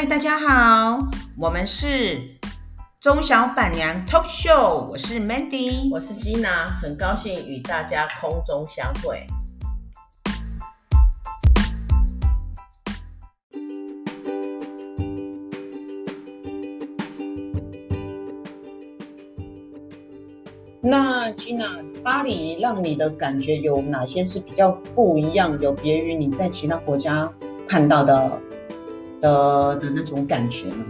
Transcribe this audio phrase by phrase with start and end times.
[0.00, 0.98] 嗨，大家好，
[1.36, 2.22] 我们是
[2.98, 9.26] 中小板娘 Talk Show，我是 Mandy，我是 Gina，很高兴与大家空中相会。
[20.80, 27.30] 那 Gina，巴黎让你的感觉有哪些是比较不一样，有别于你在其他国家
[27.68, 28.40] 看到的？
[29.20, 30.84] 的的那种感觉呢？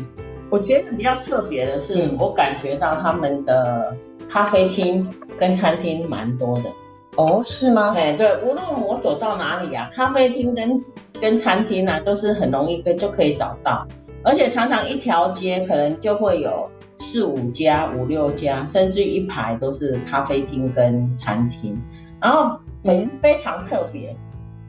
[0.50, 3.96] 我觉得比较特别的是，嗯、我感觉到他们的
[4.28, 5.06] 咖啡厅
[5.38, 6.64] 跟餐厅蛮多的。
[7.16, 7.92] 哦，是吗？
[7.92, 10.80] 对对，无论我走到哪里啊，咖啡厅跟
[11.20, 13.86] 跟餐厅啊，都是很容易跟就可以找到，
[14.24, 21.76] 而且常常一条街可能就会有四五家、五六家，甚至一排都是咖啡厅跟餐厅，
[22.20, 24.16] 然后非非常特别。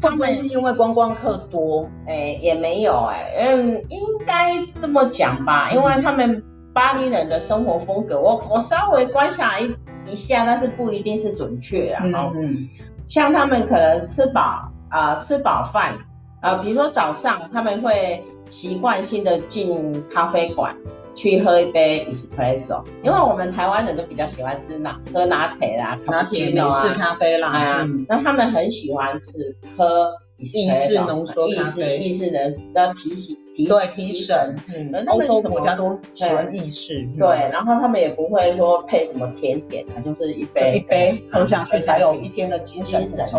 [0.02, 9.72] 他们是因为观光客多，哎、欸，也没有哎、欸，嗯，应该这么讲吧，因为他们巴黎人的生活风格，我我稍微观察一
[10.10, 12.04] 一下，但是不一定是准确啊。
[12.04, 12.70] 嗯，嗯，
[13.08, 14.42] 像他们可能吃饱
[14.90, 15.94] 啊、呃，吃饱饭
[16.42, 20.76] 啊，比如说早上他们会习惯性的进咖啡馆。
[21.16, 43.30] 去喝一杯 espresso，因为我们台湾人都比较喜欢吃拿喝拿铁啦，拿铁美式咖啡啦，啊，那、嗯、他们很喜欢吃喝意式浓缩咖啡，意式的要提醒提对提神，嗯，欧洲国家都喜欢意式，对，然后他们也不会说配什么甜点，啊就是一杯一杯喝下去才有一天的精神这样。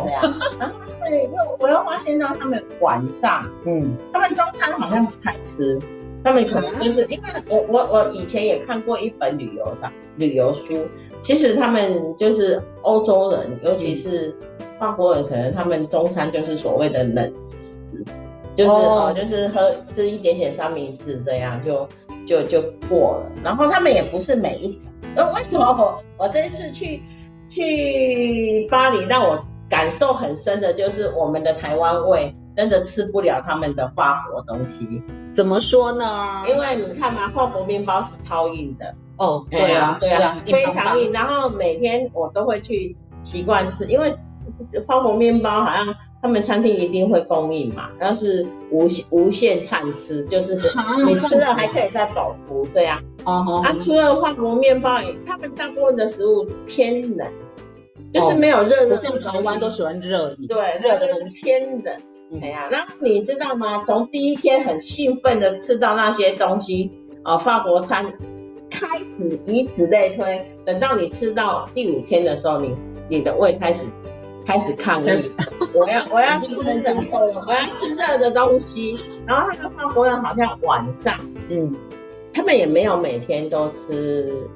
[0.60, 5.80] 然后他们又我又发现到他们晚上，嗯，他们中餐好像不太吃。
[6.24, 10.86] 他们可能就是因为我我我以前也看过一本旅游的旅游书，
[11.22, 14.34] 其实他们就是欧洲人，尤其是
[14.78, 18.04] 法国人，可能他们中餐就是所谓的冷食，
[18.54, 21.88] 就是哦，哦，就是喝吃一点点三明治这样就
[22.26, 23.32] 就就过了。
[23.42, 24.80] 然后他们也不是每一，
[25.16, 27.02] 呃，为什么我我这次去
[27.50, 32.32] 去巴黎让我感受很深的就是我们的台湾味。
[32.56, 35.02] 真的吃不了他们的法国东西，
[35.32, 36.44] 怎么说呢？
[36.48, 41.12] 因为你看嘛，法国面包是超硬的哦，对啊，对啊，非常硬。
[41.12, 44.14] 然后每天我都会去习惯吃，因为
[44.86, 50.54] 法国面包好像他们餐厅一定会供应嘛，然后是无无限畅吃，就是
[51.06, 53.02] 你吃了还可以再饱足这样。
[53.24, 57.26] 哦，啊，除了法国面包，他们大部分的食物偏冷，
[58.12, 61.94] 就是没有热的，像台湾都喜欢热的，对，热的很偏冷。
[62.40, 63.84] 哎呀，然后你知道吗？
[63.86, 66.90] 从第一天很兴奋的吃到那些东西，
[67.24, 68.06] 哦，法国餐
[68.70, 72.74] 开始以此类推，等到你吃到第五天的时候，你
[73.08, 73.86] 你的胃开始
[74.46, 75.30] 开始抗议，
[75.74, 76.94] 我要我要吃热，
[77.46, 78.96] 我要吃热的东西。
[79.26, 81.14] 然后那个法国人好像晚上，
[81.50, 81.74] 嗯，
[82.32, 84.48] 他们也没有每天都吃。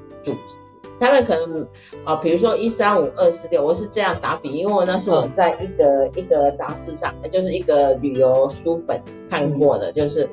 [0.99, 1.67] 他们可能
[2.03, 10.27] 啊，比如说一三五二四六，我是这样打比，因为我那时候在一个、嗯、一个杂志上，就是一个旅游书本看过的，就是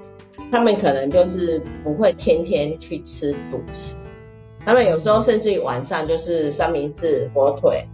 [0.50, 3.96] 他们可能就是不会天天去吃主食，
[4.64, 7.86] 他们有时候甚至于晚上就是三明治、火腿，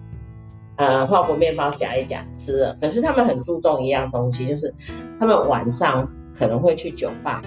[0.76, 2.76] 呃，法国面包夹一夹吃了。
[2.80, 4.72] 可是他们很注重一样东西，就是
[5.18, 7.42] 他们晚上可能会去酒吧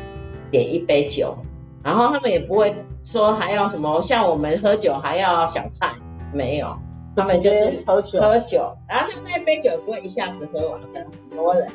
[0.52, 1.38] 点一杯酒。
[1.84, 5.92] 然后他们也不会说还要什么，像我们喝酒还要小菜，
[6.34, 6.76] 没有，
[7.16, 11.68] 他们就是喝酒，喝酒，然后他那一杯酒不会一下子喝完，的很多人，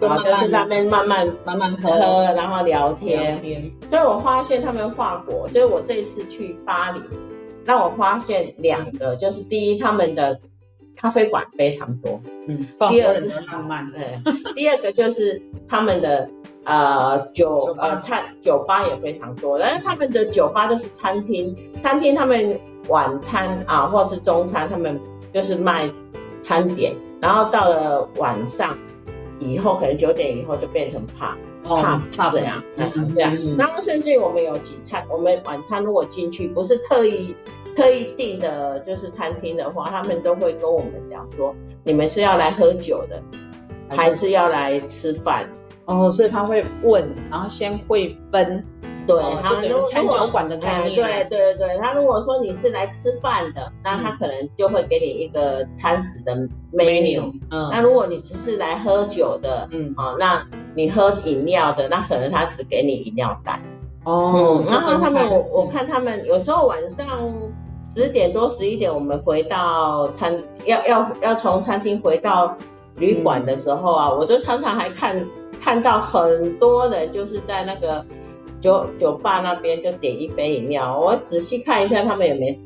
[0.00, 1.90] 然后就是他们慢慢慢慢喝，
[2.34, 3.34] 然后聊天。
[3.34, 3.70] 聊天。
[3.90, 7.00] 所以我发现他们法国，所以我这一次去巴黎，
[7.64, 10.40] 让我发现两个，就是第一，他们的
[10.96, 14.06] 咖啡馆非常多，嗯，第二个浪漫，对，
[14.54, 16.30] 第二个就是他们的。
[16.68, 25.00] 呃，酒呃餐酒吧也非常多，但是他们的酒吧都是餐厅，餐厅他们晚餐啊或者是中餐，他们
[25.32, 25.90] 就是卖
[26.42, 28.76] 餐点，然后到了晚上
[29.40, 31.36] 以后，可能九点以后就变成 pub
[32.14, 37.34] pub 这样，嗯，这样，然后甚至于我们有几餐，我们晚餐如果进去不是特意
[37.74, 43.22] 特意订的，就是餐厅的话，他们都会跟我们讲说，你们是要来喝酒的，
[43.88, 45.48] 还是要来吃饭？
[45.88, 48.62] 哦，所以他会问，然后先会分，
[49.06, 56.36] 对，他如果餐酒馆的概念，对对对，他如果说你是来吃饭的，那他可能就会给你一个餐食的
[56.74, 63.58] menu，嗯，那如果你只是来喝酒的，嗯，哦，那你喝饮料的，那可能他只给你饮料袋，
[64.04, 67.32] 哦，然后他们我我看他们有时候晚上
[67.96, 72.54] 十点多十一点，我们回到餐要要要从餐厅回到
[72.96, 75.26] 旅馆的时候啊，我都常常还看。
[75.60, 78.04] 看到很多人就是在那个
[78.60, 82.58] 酒酒吧那边就点一杯饮料，我仔细看一下他们也没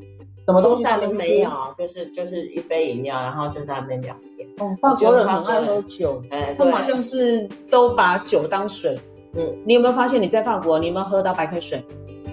[0.47, 4.49] 什么东西都没有，就是就是一杯饮料，然后就在那边聊天。
[4.59, 8.99] 哦，法国人很爱喝酒，哎，他们好像是都把酒当水。
[9.35, 11.83] 嗯，你有没有发现你在法国，你有没有喝到白开水？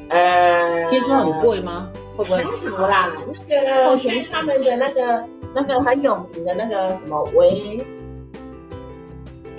[0.09, 1.89] 呃，听说很贵吗？
[2.17, 2.39] 会不会？
[2.39, 3.13] 什么啦？
[3.47, 5.23] 那个全他们的那个
[5.55, 7.79] 那个很有名的那个什么维，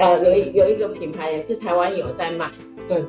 [0.01, 2.51] 呃，有有一个品牌也是台湾有在卖。
[2.89, 3.05] 对，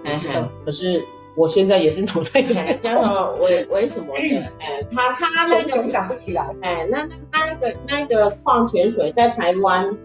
[0.65, 1.01] 可是
[1.35, 2.41] 我现在也是脑袋
[2.83, 4.45] 叫做为为什么的？
[4.59, 6.45] 哎，他他那个想不起来。
[6.61, 9.97] 哎，那那个那个矿泉水在台湾，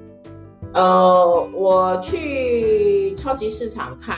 [0.72, 4.16] 呃，我去超级市场看，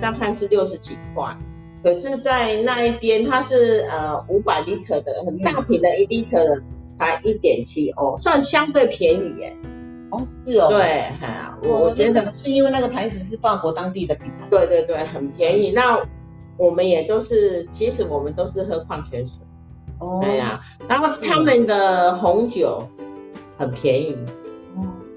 [0.00, 1.36] 大概是六十几块。
[1.82, 6.62] 可是，在那一边，它是呃五百 liter 的很大瓶的，一 liter 的
[6.98, 9.56] 才一点七欧，算相对便宜耶。
[10.10, 10.68] 哦，是哦。
[10.68, 14.46] 对，哈，我觉得是因为那个牌子是法国当地的品牌。
[14.48, 15.72] 对对对，很便宜。
[15.72, 15.98] 那
[16.56, 19.36] 我们也都是，其实我们都是喝矿泉水。
[19.98, 20.20] 哦。
[20.22, 22.82] 对呀，然后他们的红酒
[23.58, 24.16] 很便宜。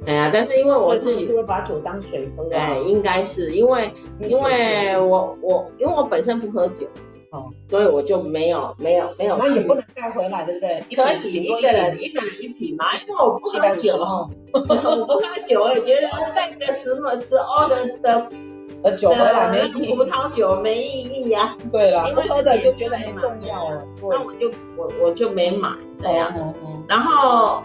[0.05, 2.43] 对呀，但是因为我自己是会把酒当水喝。
[2.45, 3.91] 对，应该是因为
[4.21, 6.87] 因为我我因为我本身不喝酒，
[7.31, 9.37] 哦，所以我就没有没有没有。
[9.37, 10.79] 那也不能带回来，对不对？
[10.95, 13.93] 可以一个人一个人一瓶嘛，因为我不喝酒，
[14.53, 18.29] 我不喝酒，我也觉得带个十么十欧的的
[18.81, 21.55] 的酒回来没葡萄酒没意义呀。
[21.71, 26.33] 对了，因为喝的就觉得很重要了，那我就我我就没买这样，
[26.87, 27.61] 然后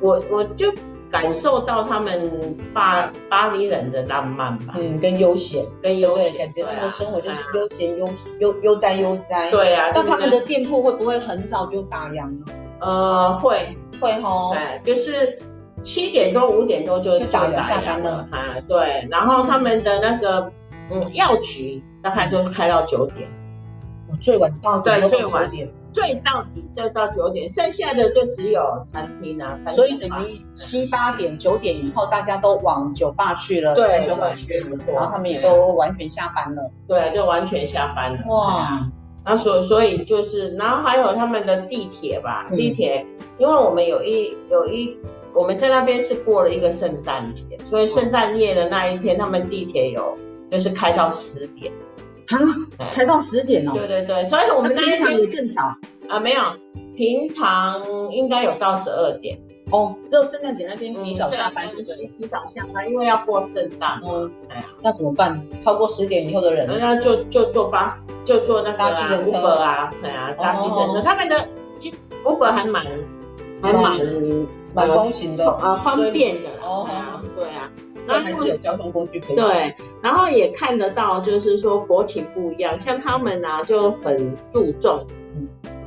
[0.00, 0.72] 我我就。
[1.14, 8.08] 感受到他们巴巴黎人的浪漫吧，嗯，跟悠闲，跟悠闲，感觉他们的生活就是悠闲悠
[8.40, 9.48] 悠悠哉悠哉。
[9.52, 12.44] 对啊，那他们的店铺会不会很早就打烊呢？
[12.80, 13.76] 呃，会。
[14.00, 15.38] 会吼，对，就是
[15.80, 18.28] 七点多五点多就打烊下班了。
[18.32, 20.50] 啊，对，然后他们的那个
[20.90, 23.28] 嗯药局大概就开到九点，
[24.20, 25.48] 最晚到对最晚
[25.94, 26.04] 点。
[26.04, 38.18] 最到底就到九点，剩下的就只有餐厅啊，所以等于七八点、九点以后，大家都往酒吧去了，对，酒吧去了，然后他们也都完全下班了，对，就完全下班了。
[38.28, 38.90] 哇，
[39.24, 43.06] 那所所以就是，然后还有他们的地铁吧，地铁，
[43.38, 44.96] 因为我们有一有一
[45.32, 50.18] 我们在那边是过了一个圣诞节，所以圣诞夜的那一天，他们地铁有
[50.50, 51.72] 就是开到十点。
[52.28, 53.72] 啊，才到十点哦。
[53.74, 55.62] 对对对，所以我们那一天也更早
[56.08, 56.40] 啊，没有，
[56.96, 57.82] 平常
[58.12, 59.38] 应该有到十二点。
[59.70, 63.98] 哦，只有圣诞节那天提早下班，是提早下班，因为要过圣诞。
[64.04, 65.42] 嗯，哎呀，那怎么办？
[65.58, 68.84] 超过十点以后的人，那就就坐巴士，就坐那个
[69.24, 71.00] Uber 啊，对啊，搭计程车。
[71.00, 71.48] 他们的
[72.24, 72.84] Uber 还蛮
[73.62, 73.98] 还蛮
[74.74, 76.50] 蛮风行的啊，方便的。
[76.62, 76.86] 哦，
[77.34, 77.70] 对啊。
[78.06, 79.36] 然后还是有交通工具可以。
[79.36, 85.06] 对，然后也看得到，就是说国情不一样，像他们啊就很注重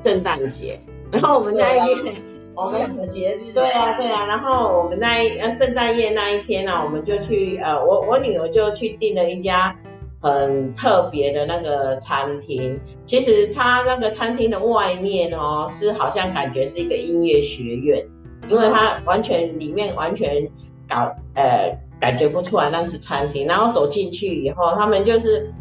[0.03, 0.79] 圣诞节，
[1.11, 2.15] 然后我们那一天，
[2.55, 3.51] 我们两个节日。
[3.53, 9.75] 对啊，对啊，然后我们那一呃圣诞夜那一天呢，我们就去呃我我女儿就去订了一家
[10.21, 18.03] 很特别的那个餐厅，其实它那个餐厅的外面哦是好像感觉是一个音乐学院，
[18.49, 20.49] 因为它完全里面完全
[20.89, 21.77] 搞呃。
[21.99, 25.51] 感觉不出来那是餐厅，然后走进去以后，他们就是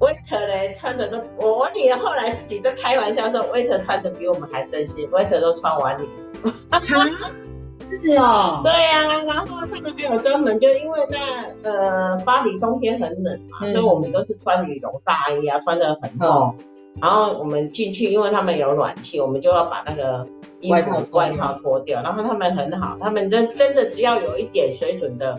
[0.00, 6.50] waiter 嘞，穿的都，我我女儿后来自己都开玩笑说，waiter 穿的比我们还正式，waiter 都穿晚礼服。
[8.02, 8.60] 是哦。
[8.62, 16.54] 对呀、然后他们还有专门，就因为那呃巴黎冬天很冷嘛，所以我们都是穿羽绒大衣啊，穿的很厚。
[17.00, 20.26] 然后我们进去，因为他们有暖气，我们就要把那个。
[20.60, 25.38] 衣服外套脱掉，然后他们很好，他们真真的只要有一点水准的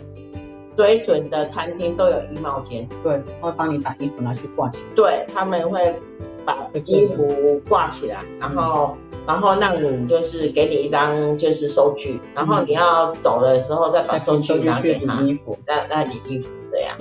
[0.78, 5.94] 水准的餐厅都有衣帽间，对，会帮你把衣服拿去挂起来，对，他们会
[6.46, 8.96] 把衣服挂起来，然后
[9.28, 16.96] 然后让你就是给你一张就是收据，然后你要走的时候再把收据拿给他，衣服，那那你衣服这样，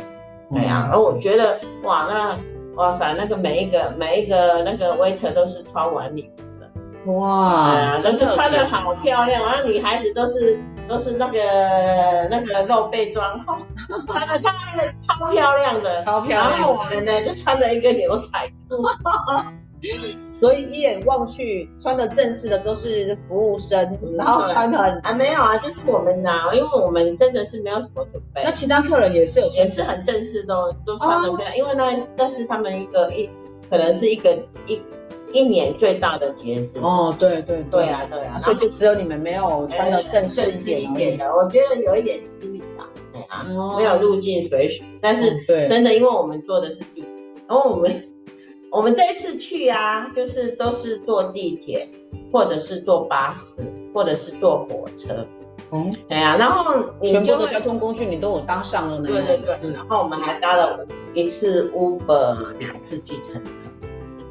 [0.53, 2.37] 对呀，而我觉得哇，那
[2.79, 7.13] 哇塞，那个每一个每一个那个 waiter 都是穿晚礼服的。
[7.13, 13.45] 哇，都是穿的好漂亮，然后女孩子都是都是那个那个露背装，
[14.07, 14.51] 穿的超
[15.01, 16.51] 超漂亮的，超漂亮。
[16.51, 18.29] 然后我们呢就穿了一个牛仔
[18.69, 18.77] 裤，
[20.33, 28.43] 所以一眼望去，穿的正式的都是服务生，然后穿的很啊没有啊，就是我们呐，因为我们真的是没有什么准备。
[28.45, 30.55] 那其他客人也是有，也是很正式，的
[30.87, 33.29] 都穿的漂亮，因为那那是他们一个一
[33.71, 34.81] 可能是一个一。
[35.31, 36.71] 一年最大的节日。
[36.81, 37.87] 哦，对对对。
[37.91, 43.45] 啊对啊，所以就只有你们没有穿的正式一点的，我觉得有一点失礼吧，对啊，
[43.77, 47.05] 没有入境随俗，但是真的因为我们做的是地，
[47.47, 47.91] 然后我们
[48.71, 51.89] 我们这一次去啊，就是都是坐地铁，
[52.33, 53.63] 或者是坐巴士，
[53.95, 55.27] 或者是坐火车。
[55.71, 59.09] 嗯，对呀、啊，然后你就全部的交通工具你都有搭上了呢。
[59.09, 63.51] 对对对，然后我们还搭了一次 Uber，两次计程车。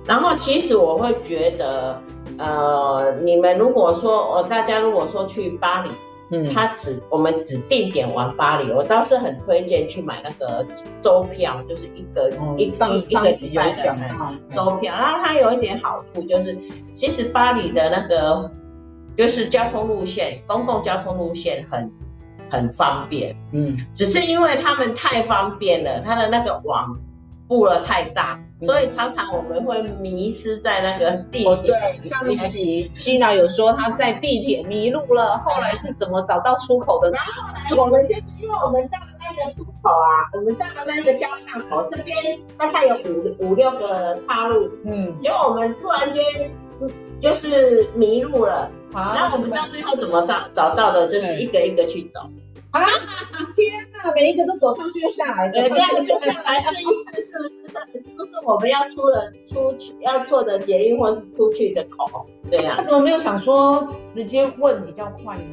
[0.05, 2.01] 然后其实我会觉得，
[2.37, 5.89] 呃，你们如果说，呃，大家如果说去巴黎，
[6.31, 10.65] 嗯，他只我们只定点玩巴黎，我倒是很推荐去买那个
[11.01, 13.95] 周票，就是一个、嗯、一上一个礼拜的
[14.51, 14.93] 周票。
[14.95, 16.57] 然后它有一点好处就是，
[16.93, 18.51] 其实巴黎的那个。
[19.17, 21.91] 就是交通路线，公共交通路线很
[22.51, 26.95] 很方便，嗯，只是因为他们太方便了，他的那个网
[27.47, 31.47] 布了太大，嗯，所以常常我们会迷失在那个地铁。
[31.47, 37.11] 哦，对，上一集 Gina 有说他在地铁迷路了，后来是怎么找到出口的？
[37.11, 46.23] 然后来我们就是因为我们到了那个出口啊，我们到了那个交叉口这边大概有五五六个岔路，嗯，结果我们突然间
[47.21, 48.69] 就是迷路了。
[48.93, 51.05] 啊、然后我们到最后怎么找找到的？
[51.07, 52.21] 就是一个一个去走。
[52.71, 52.81] 啊！
[53.55, 57.21] 天哪，每一个都走上去又下来，对，这样就下来，是不是？
[57.21, 57.57] 是不是？
[57.91, 62.25] 是不是我们要出了出去要做的捷运或是出去的口？
[62.49, 62.77] 对呀、啊。
[62.77, 65.43] 他怎么没有想说直接问比较快呢？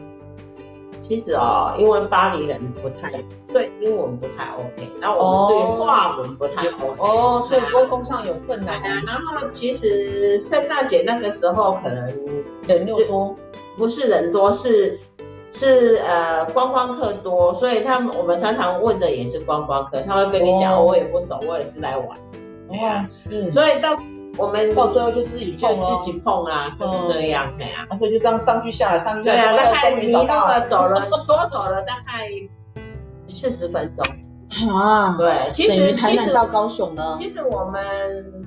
[1.02, 3.12] 其实哦，因为巴黎人不太
[3.52, 8.76] 对英文不太 OK，然后我们对华文不太 OK，哦，所以沟通上有困难。
[8.76, 12.06] 啊然后其实圣诞节那个时候可能
[12.66, 13.34] 人又多，
[13.76, 14.98] 不是人多，是
[15.54, 22.08] 是呃观光客多，所以他们我们常常问的也是观光客，他会跟你讲，哦，我也不熟，我也是来玩。
[22.68, 23.96] 哇，嗯，所以到。
[24.37, 27.87] 我们到最后就自己，就自己碰啊，就是这样的呀。
[27.96, 29.54] 所以就这样上去下来，上去下来。
[29.54, 32.28] 对啊，大概迷路了，走了多走了大概
[33.28, 34.04] 四十分钟。
[34.76, 37.80] 啊，对，其实台南到高雄呢，其实我们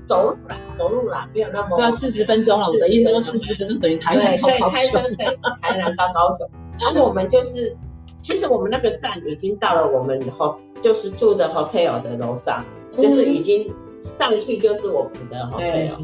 [0.05, 1.77] 走路啦，走路啦，没有那么。
[1.77, 5.01] 对啊，四十分钟了，我的意思说四十分钟等于台南到高雄。
[5.15, 5.25] 对，
[5.61, 6.49] 台南到高雄。
[6.79, 7.75] 然后我们就是，
[8.21, 12.63] 其实我们那个站已经到了我们后，就是住的 hotel 的楼上，
[12.99, 13.73] 就是已经。
[14.17, 15.95] 上去就是我们的好朋友，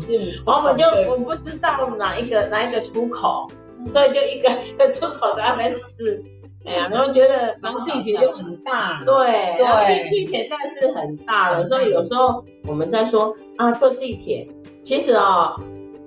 [0.45, 3.47] 然后我们就我不知道哪一个哪一个出口，
[3.87, 6.23] 所以就一个一个出口在那边试，
[6.63, 14.47] 哎呀，然后觉得，然后地铁又很大，对对，地铁站是很大的，所以有时候我们在说啊，坐地铁，
[14.83, 15.55] 其实啊，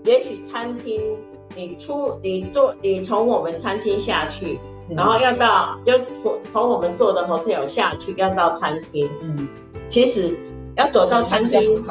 [0.04, 1.00] 也许餐厅
[1.56, 4.60] 你出你坐你从我们餐厅下去，
[4.90, 9.48] 然后要到就从从我们坐的 hotel 下去要到餐厅，嗯，
[9.90, 10.38] 其实。
[10.78, 11.82] 要走到餐厅，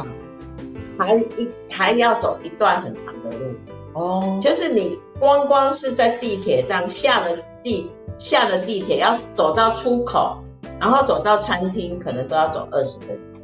[1.00, 3.56] 还一还要走一段很长的路
[3.96, 4.40] 哦。
[4.44, 10.38] 就是你光光是在地铁站下了地下了地铁，要走到出口，
[10.80, 13.35] 然后走到餐厅，可能都要走二十分钟。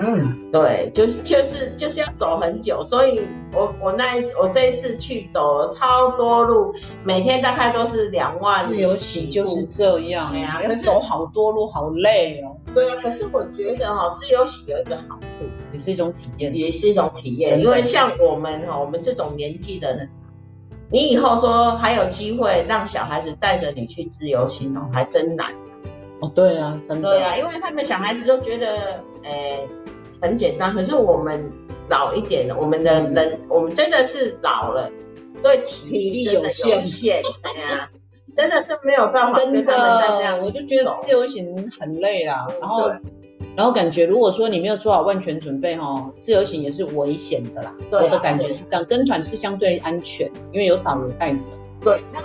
[0.00, 3.20] 嗯，对，就是就是就是要走很久，所以
[3.52, 8.66] 我我那一我这一次去走了超多路，每天大概都是两万。
[8.68, 12.56] 自由行就是这样呀，要走好多路，好累哦。
[12.74, 17.60] 对啊，可是我觉得哈，自由行有一个好处，也是一种体验，也是一种体验。
[17.60, 20.08] 因为像我们哈，我们这种年纪的人，
[20.90, 25.52] 你以后说还有机会让小孩子带着你去自由行哦，还真难。
[26.20, 27.10] 哦，对啊，真的。
[27.10, 29.60] 对啊，因为他们小孩子都觉得，哎。
[30.20, 31.50] 很简单，可是我们
[31.90, 34.88] 老一点了，我们的人，嗯、我们真的是老了，
[35.42, 36.40] 对体力有
[36.86, 37.90] 限，哎呀，
[38.32, 40.40] 真的是没有办法跟他们再这样。
[40.40, 42.92] 我就觉得自由行很累啦，然后，
[43.56, 47.74] 然后感觉如果说你没有做好万全准备哈，自由行也是危险的啦。
[47.90, 51.48] 对啊，我的感觉是这样，跟团是相对安全，因为有导游带着。
[51.80, 52.22] 对，那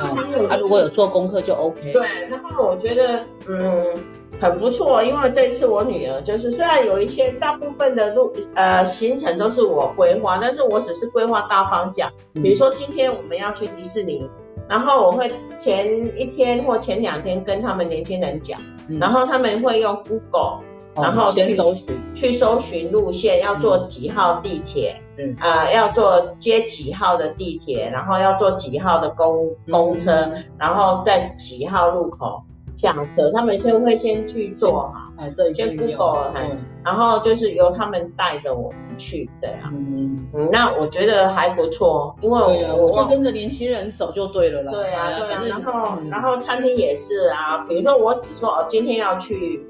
[0.48, 1.92] 他如果有做功课就 OK。
[1.92, 4.04] 对，然后我觉得，嗯。
[4.40, 12.12] 很不错，因为这一次我女儿就是虽然有一些大部分的路呃行程都是我规划，但是我只是规划大方向。
[12.34, 14.30] 比如说今天我们要去迪士尼，
[14.70, 15.28] 然后我会
[15.64, 18.60] 前一天或前两天跟他们年轻人讲，
[19.00, 20.60] 然后他们会用 Google，
[20.96, 21.86] 然后去搜寻。
[22.16, 25.36] 去搜寻路线，要坐几号地铁，嗯。
[25.40, 30.28] 啊要坐接几号的地铁，然后要坐几号的公公车，
[30.58, 32.42] 然后在几号路口。
[32.80, 36.32] 下车，他们先会先去做嘛，哎，对，先 Google，
[36.84, 40.28] 然后就是由他们带着我们去，对啊，嗯。
[40.34, 49.66] 嗯，那我觉得还不错，因为我我就跟着年轻人走就对了啦，对啊，对啊，然后然后餐厅也是啊，比如说我只说哦，今天要去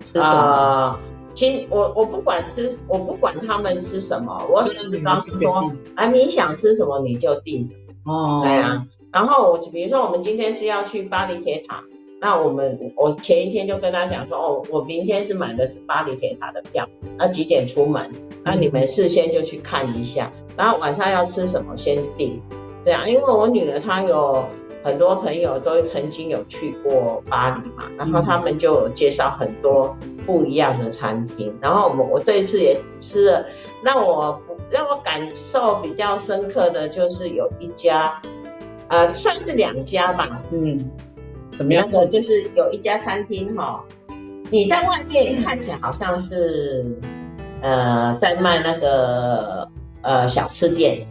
[0.00, 0.98] 吃什么，
[1.34, 11.82] 今我我不管吃，我不管他们吃什么，我只比方说，啊，你想吃什么你就订什么，哦，对啊，然后我比如说我们今天是要去巴黎铁塔。
[12.24, 16.88] 那我们我前一天就跟他讲说，哦，我明天是买的是巴黎铁塔的票，
[17.18, 18.10] 那几点出门？
[18.42, 22.40] 那你们事先就去看一下，然后晚上要吃什么先定，
[22.82, 24.42] 这样，因为我女儿她有
[24.82, 33.44] 很多朋友都曾经有去过巴黎嘛，然后他们就有介绍很多不一样的餐厅，然后我们我这一次也吃了，
[33.82, 34.40] 让我
[34.70, 38.18] 让我感受比较深刻的就是有一家，
[38.88, 40.90] 呃，算是两家吧，嗯。
[41.56, 42.06] 怎么样的？
[42.08, 43.82] 就是有一家餐厅哈，
[44.50, 46.84] 你在外面看起来好像是，
[47.62, 49.68] 呃，在卖那个
[50.02, 51.06] 呃小吃店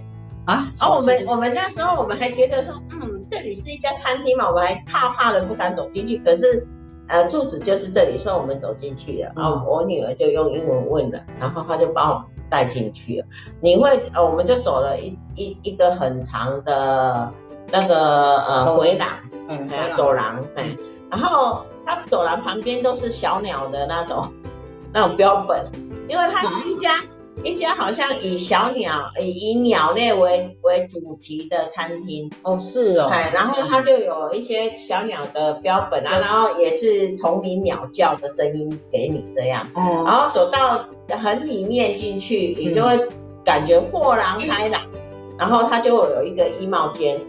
[0.45, 0.71] 啊。
[0.79, 6.17] 然后我们我们那时候我们还觉得说，嗯，这里是一家餐厅嘛，我们还怕怕的不敢走进去。
[6.19, 6.65] 可是
[7.07, 9.31] 呃住址就是这里，所以我们走进去了。
[9.35, 13.25] 然后我女儿就用英文问了，然后她就把我带进去了。
[13.61, 17.31] 你会呃，我们就走了一一一个很长的
[17.71, 19.07] 那个呃回廊。
[19.49, 20.75] 嗯，走廊，哎，
[21.11, 24.31] 然后它走廊旁边都是小鸟的那种
[24.93, 25.65] 那种标本，
[26.07, 26.97] 因为它是一家、
[27.35, 32.31] 嗯、一家好像以小鸟以鸟类为为主题的餐厅。
[32.43, 40.85] 哦，是哦，哎，然后它就有一些小鸟的标本啊，然后也是丛林鸟叫的声音给你这样，嗯，然后走到
[41.21, 42.97] 很里面进去，你就会
[43.43, 44.99] 感觉豁然开朗，嗯、
[45.37, 47.19] 然后它就有一个衣帽间，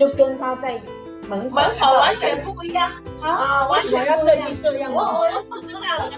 [0.00, 0.80] 就跟他在。
[1.28, 1.56] 门口
[2.00, 2.90] 完全不一样
[3.22, 3.68] 啊！
[3.68, 6.10] 完全要设计这样，我我又不知道了。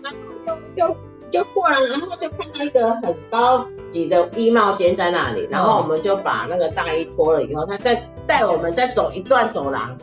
[0.00, 0.16] 然后
[0.46, 0.96] 就就
[1.32, 9.98] 就过来，然后就看到一个很高级的衣帽间在那里，然后我们就把那个大衣脱了以后，他再带我们再走一段走廊，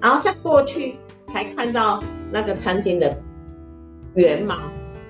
[0.00, 0.96] 然后再过去
[1.30, 3.14] 才看到那个餐厅的
[4.14, 4.54] 原貌。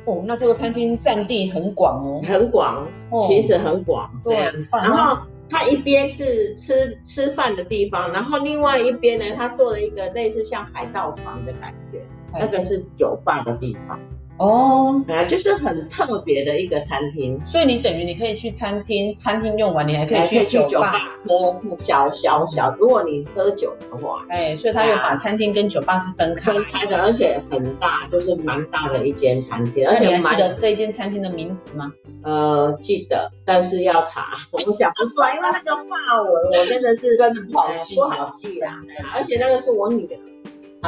[0.06, 2.88] 哦，那这个餐厅占地很广哦，很广，
[3.28, 4.10] 其实很广。
[4.24, 4.36] 对，
[4.72, 5.18] 然后。
[5.48, 13.98] 它一边是吃吃饭的地方，然后另外一边呢，它做了一个类似像海盗房的感觉，那个是酒吧的地方。
[14.38, 20.92] 哦，对啊，就是很特别的一个餐厅，所以你等于你可以去餐厅，餐厅用完你还可以去酒吧
[21.26, 22.74] 喝小小小。
[22.78, 29.88] 如果你喝酒的话，哎，所以他又把餐厅跟酒吧是分开分开的，而且很大，就是蛮大的一间餐厅。
[29.88, 31.90] 而且你还记得这一间餐厅的名字吗？
[32.22, 38.82] 呃，记得，但是要查，我讲不出来，因为那个法文我真的是真的不好记，不好记啦。
[39.14, 40.35] 而且那个是我女儿。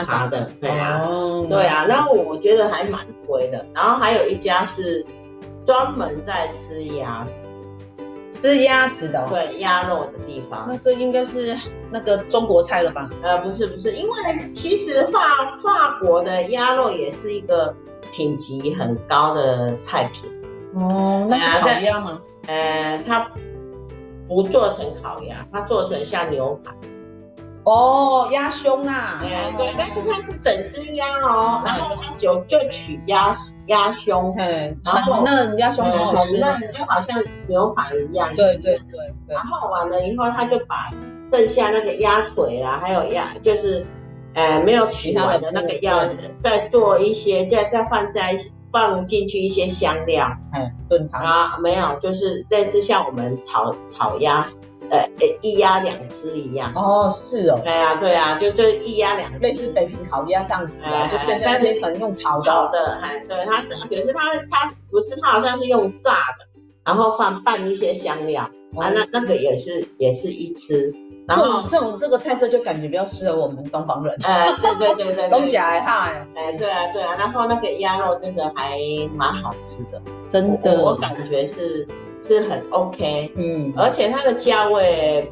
[0.05, 1.03] 他的对啊，
[1.49, 3.65] 对啊，然后我觉得还蛮贵的。
[3.75, 5.05] 然后还有一家是
[5.67, 7.41] 专门在吃鸭子，
[8.41, 10.67] 吃鸭子的，对，鸭肉的地方。
[10.69, 11.57] 那这应该是
[11.91, 13.09] 那个中国菜了吧？
[13.23, 14.17] 呃，不是不是，因为
[14.55, 15.21] 其实法
[15.63, 17.75] 法国的鸭肉也是一个
[18.13, 20.31] 品级很高的菜品。
[20.75, 22.21] 哦，那是烤鸭吗？
[22.47, 23.31] 呃，它
[24.29, 26.73] 不做成烤鸭，它做成像牛排。
[27.65, 33.35] 哦，鸭胸啊，对对，但是它是整只鸭哦，然后它就就取鸭
[33.67, 38.35] 鸭胸，嗯，然后嫩鸭胸很嫩，就好像牛排一样。
[38.35, 40.89] 对对对，然后完了以后，他就把
[41.31, 43.87] 剩下那个鸭腿啦，还有鸭，就是
[44.35, 46.09] 呃没有取完的那个鸭，
[46.41, 48.39] 再做一些，再再放在
[48.73, 51.23] 放进去一些香料，嗯，炖汤。
[51.23, 54.47] 啊，没有，就是类似像我们炒炒鸭。
[54.91, 55.09] 呃，
[55.41, 56.73] 一鸭两吃一样。
[56.75, 64.21] 哦，是哦，对啊，对啊，就就一鸭两，类似北平烤鸭这样子啊，就剩下这些可能用炒的，哎，对，它是，可是它
[64.51, 68.43] 它不是，它好像是用炸的，然后放拌一些香料
[68.77, 70.95] 啊，那那个也是也是一吃，
[71.29, 78.79] 这种这种这个菜色就感觉比较适合我们东方人，哎，对对对对， 东家爱哈，哎，对啊对啊，然后那个鸭肉真的还
[79.15, 81.87] 蛮好吃的，真的，我感觉是。
[82.23, 85.31] 是很 OK，嗯，而且它的价位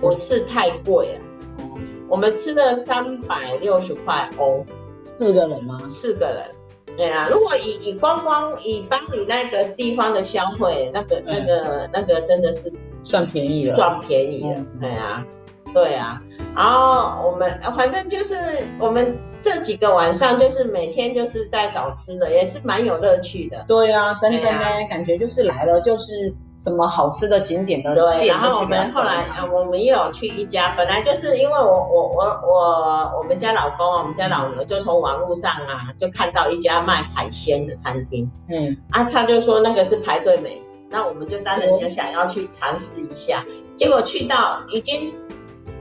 [0.00, 1.18] 不是太贵啊。
[1.58, 1.78] 嗯，
[2.08, 4.64] 我们吃了三百六十块欧，
[5.02, 5.78] 四个人吗？
[5.90, 7.28] 四个人，对啊。
[7.28, 15.26] 如果以以光光以巴黎那个地方的消费，那个那个那个真的是算便宜了，算便宜了，对啊，
[15.72, 16.22] 对啊。
[16.54, 18.34] 然后我们反正就是
[18.78, 23.64] 我们这几个晚上就是每天就是在找吃的，也是蛮有乐趣的。
[23.66, 28.18] 对啊，真的呢，啊、感觉就是来了就是什么好吃的景点的店。
[28.18, 45.14] 对，然后我们后来我们也有去一家，本来就是因为我我我我我们家老公我们家老牛就从网络上啊就看到一家卖海鲜的餐厅，嗯，啊他就说那个是排队美食，那我们就当然就想要去尝试一下，结果去到已经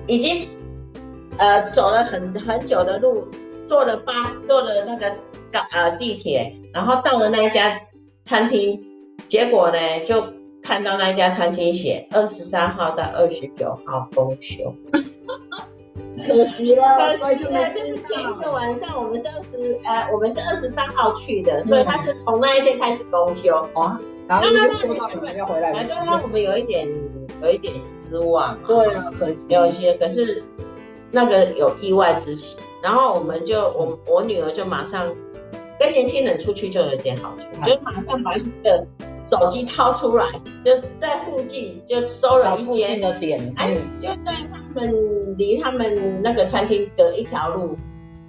[0.08, 0.48] 已经。
[1.38, 3.26] 呃，走了很很久的路，
[3.70, 4.12] 坐了巴，
[4.48, 5.08] 坐了那个
[5.72, 7.80] 呃地铁，然后到了那一家
[8.26, 8.84] 餐厅，
[9.28, 9.78] 结果呢，
[10.08, 10.24] 就
[10.64, 14.74] 看到那一家餐厅写二十三号到二十九号公休。
[16.26, 23.56] 可惜了，所以就是前一个晚上，我们是二十，呃，我们是二十三号去的，所以他是从那一天开始公休。
[23.76, 26.90] 哦，然后就说到你们要回来，让我们有一点
[27.44, 28.58] 有一点失望。
[28.66, 30.44] 对啊，可惜有一些，可是
[31.12, 35.14] 那个有意外之喜，然后我们就我我女儿就马上
[35.80, 38.86] 跟年轻人出去就有点好处，就马上把一个。
[39.26, 40.26] 手机掏出来，
[40.66, 44.92] 就在附近就搜了一间的点，哎，就在他们
[45.38, 47.78] 离他们那个餐厅隔一条路，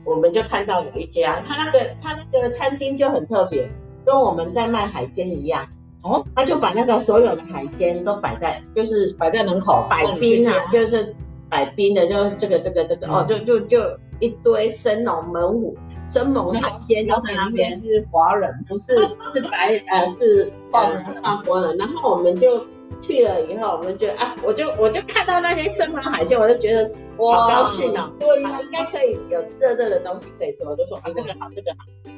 [0.04, 3.66] 我们就看到有一家，他那个他那个餐厅就很特别，
[4.04, 5.66] 跟我们在卖海鲜一样，
[6.02, 11.14] 哦，他就把那个所有的海鲜都摆在，就是摆在门口摆冰啊，就是
[11.48, 13.80] 摆冰的，就这个这个这个，哦，就就就
[14.20, 15.76] 一堆生龙猛虎。
[16.08, 18.98] 生猛海鲜，然后那边是华人，不是
[19.32, 22.58] 是白呃是法国人，然后我们就
[23.00, 26.84] 去了以后，我们就啊，我就我就看到那些生猛海鲜，我就觉得
[27.16, 31.70] 好高兴哦，对，应该可以有热热的东西可以吃，我就说啊这个好这个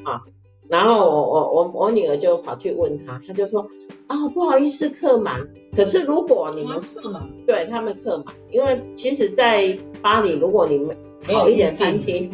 [0.03, 0.23] 好啊，
[0.71, 3.67] 然后我我我我女儿就跑去问他，他就说
[4.07, 10.97] 啊不好意思客满，可是如果你们客满，对他们客满，因为其实，在巴黎如果你们。
[11.25, 12.31] 好一点餐厅，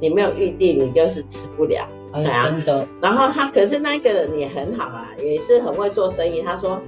[0.00, 1.86] 你没有预定，你就是吃不了。
[2.12, 2.86] 对啊，真的。
[3.00, 6.42] 然后他，可是那个人也很好啊，也是很会做生意。
[6.42, 6.80] 他说，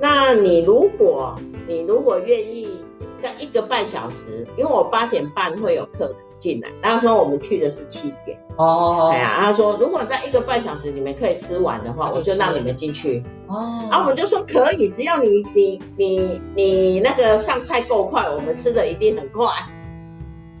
[0.00, 1.34] 那你如果
[1.68, 2.80] 你如果愿意
[3.20, 8.38] 在一个半小时，因为我八点半会有客人进来，然后说我们去的是七点。
[8.56, 9.10] 哦。
[9.12, 13.22] 对啊，他说如果在一个半小时你们可以吃完的话，我就让你们进去。
[13.48, 13.86] 哦。
[13.90, 19.46] 然后我们就说可以，只要你你你你那个上菜够快，我们吃的一定很快。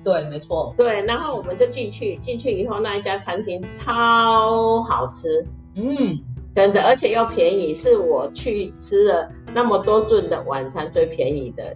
[0.04, 0.74] 对，没错。
[0.76, 6.18] 对，然后我们就进去，进去以后那一家餐厅超好吃，嗯，
[6.54, 11.74] 真的，而且又便宜，是我去吃了那么多顿的晚餐最便宜的。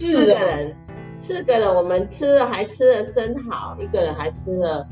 [0.00, 0.76] 四个人，
[1.18, 4.86] 四个人，我们吃了还吃了生蚝，一个人还吃了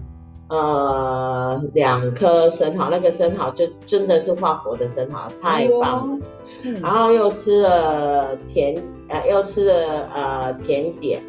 [0.49, 6.27] 呃两颗生蚝，那个生蚝就真的是法国的生蚝，太棒了。
[6.64, 8.75] 哎、然后又吃了甜，
[9.09, 11.20] 呃，又吃了呃甜点。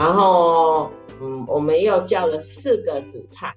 [0.00, 3.52] 然后，嗯，我们又叫了四个主菜，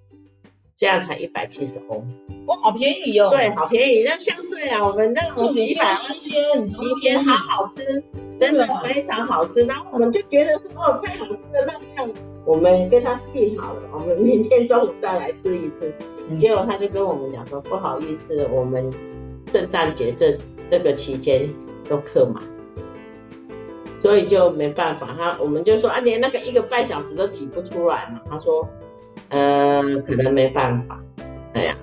[0.75, 2.03] 这样才一百七十欧，
[2.47, 3.29] 哇，好便宜哦。
[3.29, 4.03] 对，好便宜。
[4.03, 8.03] 那相对啊，我们那个几百块钱，新鲜，好好吃，
[8.37, 9.63] 真的非常好吃。
[9.63, 12.11] 然后我们就觉得说，哦，太好吃了，那这样
[12.45, 15.93] 我们跟他订好了，我们明天中午再来吃一次。
[16.37, 18.91] 结果他就跟我们讲说，不好意思，我们
[19.49, 20.37] 圣诞节这
[20.69, 21.49] 这个期间
[21.87, 22.43] 都客满。
[24.03, 28.19] 所以就没办法，他我们就说啊，连那个一个半小时都挤不出来嘛。
[28.29, 28.67] 他说，
[29.29, 30.99] 呃，可能没办法。
[31.53, 31.77] 哎呀，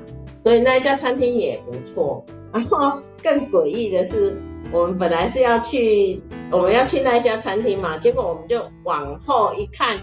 [0.44, 2.22] 所以那一家餐厅也不错。
[2.52, 4.37] 然后更诡异的是，
[4.70, 9.96] 我们本来是要去，我们要去那一家餐厅嘛，结果我们就往后一看，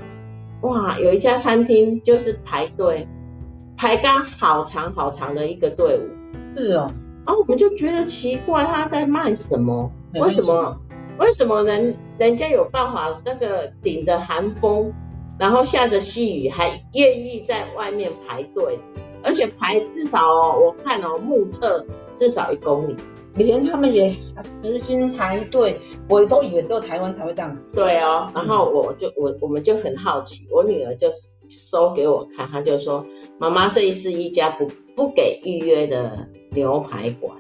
[0.62, 3.08] 哇，有一家餐厅就是排队，
[3.78, 6.58] 排刚好长好长的一个队伍。
[6.58, 6.92] 是哦。
[7.28, 9.92] 然后我们就觉得奇怪，他在卖什么？
[10.16, 10.76] 为什么？
[11.20, 14.92] 为什么人人家有办法那个顶着寒风，
[15.38, 18.80] 然后下着细雨，还愿意在外面排队，
[19.24, 22.96] 而且排至少哦，我看哦，目测至少一公里，
[23.36, 27.56] 连他们也实心排队，我都以为只有台湾才会这样。
[27.74, 31.08] 对哦，然后我就我我们就很好奇，我女儿就
[31.50, 33.06] 收给我看，她就说
[33.40, 37.38] ：“妈妈，这是一家不不给预约的牛排馆。”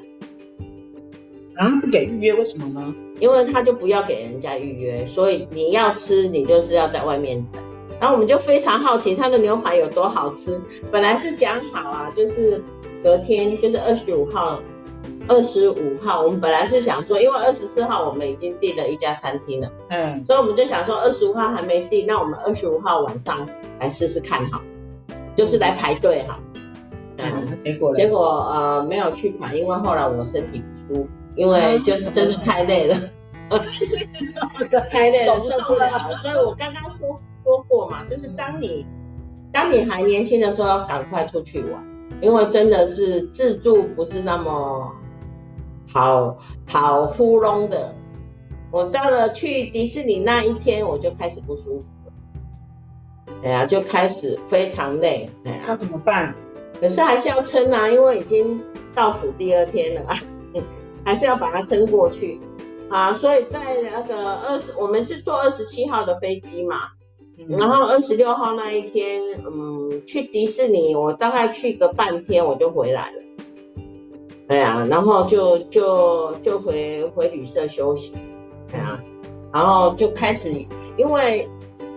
[1.58, 2.96] 啊，不给预约，为什么呢？
[3.20, 7.62] 因为他就不要给人家预约，所以你要吃，你就是要在外面等。
[8.00, 10.62] 然后我们就非常好奇他的牛排有多好吃。
[10.92, 12.64] 本来是讲好啊，就是
[13.04, 14.60] 隔天就是二十五号，
[15.28, 24.62] 二十五号我们本来是想说，因为二十四号我们已经订了一家餐厅了，嗯，所以我们就想说二十五号还没订，那我们二十五号晚上来试试看好，
[25.36, 26.40] 就是来排队哈。
[27.18, 31.10] 嗯，结果结果呃没有去排，因为后来我身体不舒服。
[31.38, 33.00] 因为就是真是太累了，
[34.92, 35.90] 太累了受不了。
[36.18, 38.86] 所以我刚刚说说过嘛，就是当你
[39.54, 41.82] 当你还年轻的时候，要赶快出去玩，
[42.22, 44.92] 因为真的是自助不是那么
[45.88, 47.94] 好好糊弄的。
[48.72, 52.14] 我到了去迪士尼那一天，我就开始不舒服了，
[53.44, 56.36] 哎呀，就开始非常累，哎呀，那怎么办？
[56.82, 58.62] 可是还是要撑啊，因为已经
[58.94, 60.20] 倒数第二天了啊。
[61.08, 62.38] 还是要把它撑过去
[62.90, 63.14] 啊！
[63.14, 66.76] 所以在那个二十，我们是坐二十七号的飞机嘛，
[67.48, 73.22] 然后二十六号那一天，嗯，去迪士尼，我大概去个半天我就回来了。
[74.50, 78.12] 对啊，然后就就就回回旅社休息。
[78.70, 79.02] 对啊，
[79.54, 80.66] 然后就开始，
[80.98, 81.48] 因为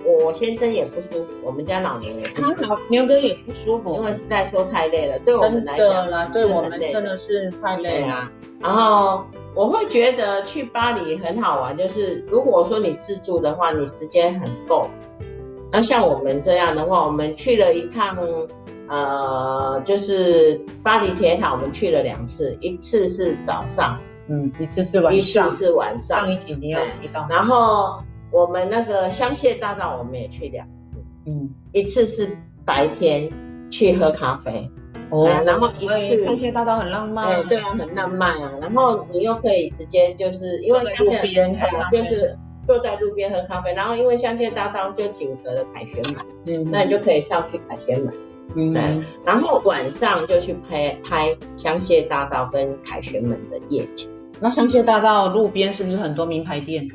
[0.04, 8.30] 我先生也不舒服，我们家老年人，他老牛哥也不舒服，因为实在说太累了，对我们来讲，对我们真的是太累了。
[8.60, 14.88] 然后我会觉得去巴黎很好玩，就是如果说你自助的话，你时间很够。
[15.72, 18.16] 那像我们这样的话，我们去了一趟，
[18.88, 23.96] 呃，就是巴黎铁塔，我们去了两次，一次是早上，
[24.28, 26.26] 嗯，一次是晚上，一次是晚上。
[26.26, 27.24] 上一集你有提到。
[27.30, 33.28] 然后我们那个香榭大道，我们也去两次，嗯，一次是白天
[33.70, 34.68] 去喝咖啡。
[35.10, 38.52] 哦、嗯，然后一次香榭大道很浪漫，哎，对啊，很浪漫啊。
[38.60, 43.72] 然后你又可以直接就是因为香榭，就是坐在路边喝咖啡。
[43.74, 48.14] 然后因为香榭大道就紧隔着凯旋门，嗯，那你就可以上去凯旋门，
[48.54, 54.08] 嗯，然后晚上就去拍拍香榭大道跟凯旋门的夜景。
[54.40, 56.88] 那香榭大道路边是不是很多名牌店？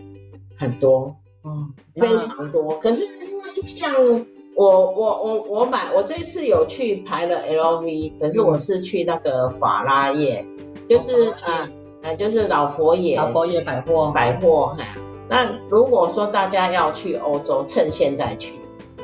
[0.58, 1.14] 很多，
[1.46, 2.78] 嗯，非常多。
[2.80, 4.26] 可是因为像。
[4.58, 10.46] 我我我我买，我这次有去排了 LV，可是我是去那个法拉叶，
[10.90, 11.70] 就是啊，
[12.04, 14.86] 哎，就是老佛爷，老佛爷百货百货哈。
[15.28, 18.54] 那如果说大家要去欧洲，趁现在去，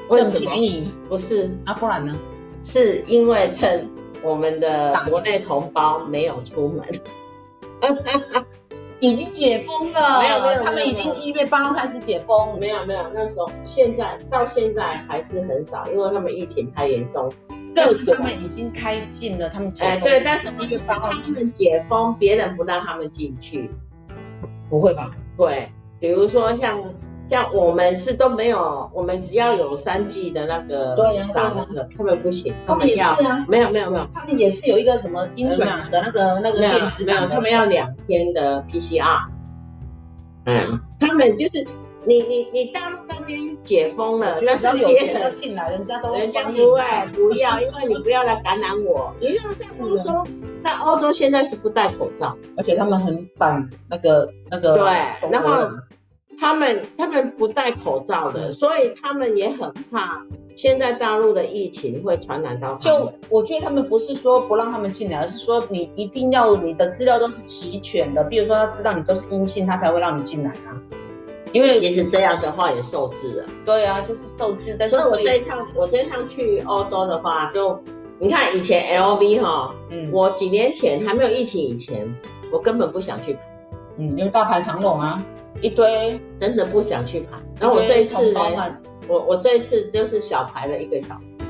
[0.07, 0.51] 为什么？
[1.09, 2.17] 不是，那不然呢？
[2.63, 3.89] 是因为趁
[4.23, 6.85] 我们的国内同胞没有出门。
[9.01, 12.57] 已经解封了，没有没有，他们已经一月八号开始解封。
[12.59, 17.29] 没有没有，那时候现在到现在还是很少，因为他们疫情太严重。
[17.73, 17.83] 对，
[18.15, 19.93] 他们已经开进了，他们解封。
[19.93, 23.71] 哎，对，但是一月八号他们解封，别人不让他们进去。
[24.69, 25.09] 不会吧？
[25.35, 26.81] 对，比如说像。
[27.31, 33.15] 像我们是都没有，我们只要有三 G 的那个，对呀，他们不行，他们要，
[33.47, 39.29] 没有没有没有，他们也是有一个什么音转的那个那个电子，没有，他们要两天的 PCR。
[40.43, 41.65] 嗯，他们就是
[42.03, 46.81] 你你你大陆那边解封了，但是别人进来，人家都人家不会
[47.13, 49.13] 不要，因为你不要来感染我。
[49.21, 50.29] 你要在欧洲，
[50.61, 55.69] 在欧洲现在是不戴口罩，而且他们很反那个那个，对，然后。
[56.41, 60.25] 他们他们不戴口罩的，所以他们也很怕
[60.55, 62.73] 现在大陆的疫情会传染到。
[62.79, 70.73] 就我觉得他们不是说不让他们进来，而是说你一定要你的资料都是齐全的，比如说他知道你都是阴性，他才会让你进来啊。
[71.53, 73.45] 因为其实这样的话也受制了。
[73.63, 74.75] 对啊，就是受制。
[74.79, 77.79] 但是所以我这一趟我这一趟去欧洲的话，就
[78.17, 82.11] 你看以前 LV 哈，嗯，我几年前还没有疫情以前，
[82.51, 83.39] 我根本不想去排，
[83.97, 85.23] 嗯，因为大排长龙啊。
[85.61, 88.39] 一堆真的不想去排，然后我这一次呢，
[89.09, 91.45] 我我这一次就是小排了一个小时，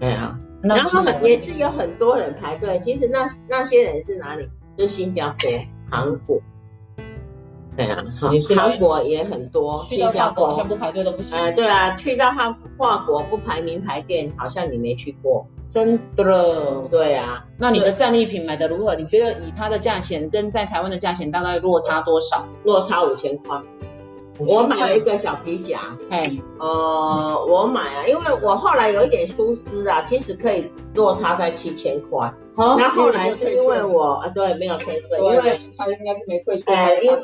[0.00, 4.48] 对啊，然后也是有很多人排队，其实那那些人是哪里？
[4.78, 5.50] 就是新加坡、
[5.90, 6.40] 韩国，
[7.76, 8.02] 对啊，
[8.56, 15.46] 韩国也很多，去到法国好像不排队都不行，哎，对啊，去到法法国不排名牌店，好像你没去过。
[15.74, 18.94] 真的，对啊，那你的战利品买的如何？
[18.94, 22.46] 你觉得以它的价钱跟在台湾的价钱大概落差多少？
[22.62, 23.60] 落差五千块。
[24.38, 32.32] 我买了一个小皮夹，哎，呃，我买啊，因为我后来有一点疏失啊，其实可以落差在七千块。
[32.56, 36.74] 好，那后来是因为我啊，对，没有退税，因为他应该是没退税。
[36.74, 37.18] 哎，因为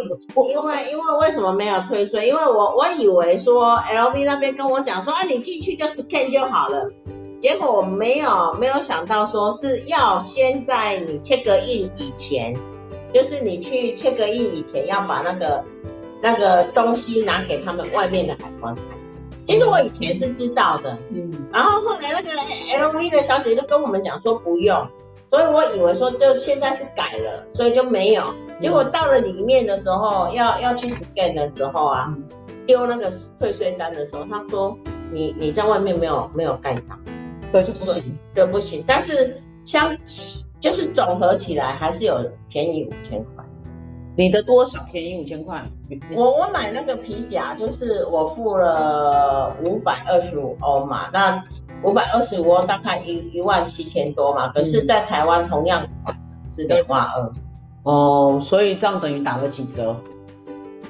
[0.52, 2.28] 因为因为为什么没有退税？
[2.28, 6.88] 因为我我以为说 LV 那边跟我讲说，啊，你进去就 scan 就好了。
[7.40, 12.54] 结果我没有没有想到说是要先在你 check in 以前，
[13.14, 15.64] 就是你去 check in 以前要把那个
[16.22, 18.84] 那个东西拿给他们外面的海关看。
[19.46, 22.30] 其实我以前是知道的，嗯，然后后来那个
[22.78, 24.86] LV 的小姐就跟我们讲说不用，
[25.30, 28.22] 所以我以为说就现在是改了，所以就没有。
[28.60, 32.14] 结果到了里面的时候，要要去 scan 的时候啊，
[32.66, 34.76] 丢那个退税单的时候，他说
[35.10, 37.00] 你你在外面没有没有盖章。
[37.52, 38.84] 对，就不行，对，不行。
[38.86, 39.96] 但是相
[40.58, 43.44] 就是总合起来还是有便宜五千块。
[44.16, 45.64] 你的多少便宜五千块？
[46.14, 51.08] 我我买那个皮夹，就是我付了五百二十五欧嘛。
[51.12, 51.42] 那
[51.82, 54.48] 五百二十五欧大概一一万七千多嘛。
[54.52, 55.86] 可是，在台湾同样
[56.48, 57.32] 是两万二。
[57.84, 59.96] 哦，所以这样等于打了几折？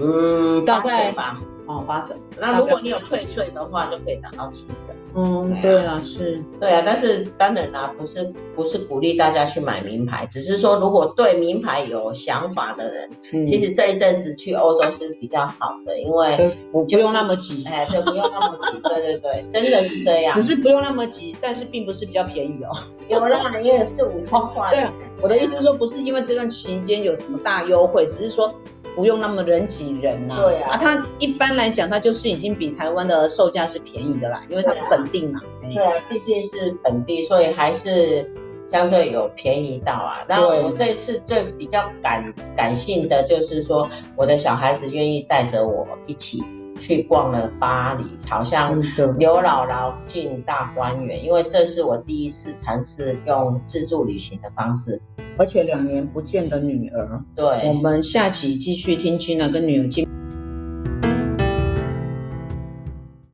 [0.01, 1.39] 嗯，大概吧。
[1.67, 2.17] 哦，八折。
[2.41, 4.90] 那如果你有退税的话，就可以打到七折。
[5.15, 20.35] 嗯，对啊，是，对啊，但是当然啦，不是不是鼓励大家去买名牌，只是说如果对名牌有想法的人，嗯、其实这一阵子去欧洲是比较好的，因为不用那么急，哎，对，不用那么急，对对对，真的是这样。
[20.35, 22.71] 只是不用那么急，但是并不是比较便宜哦。
[23.09, 24.71] 有啦，因为是五千块。
[24.71, 24.89] 对，
[25.21, 28.55] 我的意思是说，不是因为这段期间有什么大优惠，只是说
[28.95, 30.41] 不用那么人挤人呐、啊。
[30.43, 35.41] 对啊，啊，他一般来讲，它就是已经比台湾的售价是便宜的啦，因为它本地嘛。
[35.63, 38.31] 对啊，毕竟是本地，所以还是
[38.71, 40.25] 相对有便宜到啊。
[40.29, 46.43] 然后我这次最比较感感性的就是说，我的小孩子愿意带着我一起。
[46.83, 48.81] 去逛了巴黎，好像
[49.19, 55.01] 刘姥姥进大观园，因为这是我第一次尝试用自助旅行的方式，
[55.37, 60.09] 而且两年不见的女儿，对，我们下期继续听 Gina 跟女儿见。